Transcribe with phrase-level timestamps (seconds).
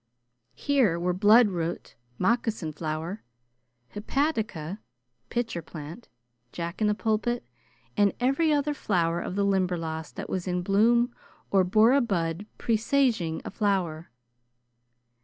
[0.55, 3.21] Here were blood root, moccasin flower,
[3.93, 4.79] hepatica,
[5.29, 6.09] pitcher plant,
[6.51, 7.45] Jack in the pulpit,
[7.95, 11.13] and every other flower of the Limberlost that was in bloom
[11.51, 14.09] or bore a bud presaging a flower.